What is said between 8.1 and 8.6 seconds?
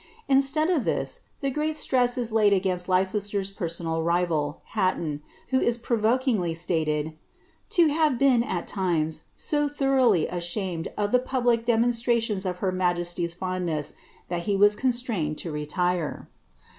been,